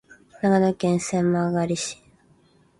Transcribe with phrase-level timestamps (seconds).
[0.41, 2.01] 長野県千曲市